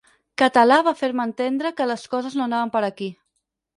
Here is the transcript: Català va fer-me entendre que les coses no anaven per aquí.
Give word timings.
Català 0.41 0.77
va 0.87 0.93
fer-me 1.01 1.27
entendre 1.31 1.73
que 1.81 1.89
les 1.91 2.07
coses 2.15 2.39
no 2.41 2.47
anaven 2.49 2.77
per 2.77 2.83
aquí. 2.89 3.11